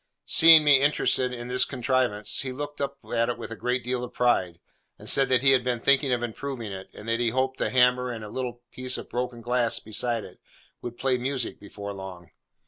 Seeing 0.25 0.63
me 0.63 0.81
interested 0.81 1.31
in 1.31 1.47
this 1.47 1.63
contrivance, 1.63 2.39
he 2.41 2.51
looked 2.51 2.81
up 2.81 2.97
at 3.13 3.29
it 3.29 3.37
with 3.37 3.51
a 3.51 3.55
great 3.55 3.83
deal 3.83 4.03
of 4.03 4.13
pride, 4.15 4.59
and 4.97 5.07
said 5.07 5.29
that 5.29 5.43
he 5.43 5.51
had 5.51 5.63
been 5.63 5.79
thinking 5.79 6.11
of 6.11 6.23
improving 6.23 6.71
it, 6.71 6.87
and 6.95 7.07
that 7.07 7.19
he 7.19 7.29
hoped 7.29 7.59
the 7.59 7.69
hammer 7.69 8.09
and 8.09 8.23
a 8.23 8.29
little 8.29 8.63
piece 8.71 8.97
of 8.97 9.09
broken 9.11 9.43
glass 9.43 9.77
beside 9.79 10.23
it 10.23 10.39
'would 10.81 10.97
play 10.97 11.19
music 11.19 11.59
before 11.59 11.93
long. 11.93 12.31